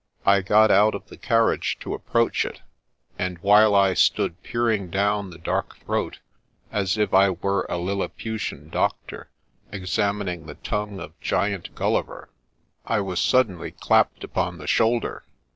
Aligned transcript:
I 0.25 0.41
got 0.41 0.71
out 0.71 0.95
of 0.95 1.09
the 1.09 1.15
carriage 1.15 1.77
to 1.81 1.93
approach 1.93 2.43
it, 2.43 2.61
and 3.19 3.37
while 3.37 3.75
I 3.75 3.93
stood 3.93 4.41
peering 4.41 4.89
down 4.89 5.29
the 5.29 5.37
dark 5.37 5.77
throat, 5.85 6.17
as 6.71 6.97
if 6.97 7.13
I 7.13 7.29
were 7.29 7.67
a 7.69 7.77
Lilliputian 7.77 8.69
doctor 8.69 9.29
examining 9.71 10.47
the 10.47 10.55
tongue 10.55 10.99
of 10.99 11.13
Giant 11.21 11.75
Gulliver, 11.75 12.31
I 12.83 12.99
was 12.99 13.19
suddenly 13.21 13.69
clapped 13.69 14.23
upon 14.23 14.57
the 14.57 14.65
shoulder. 14.65 15.23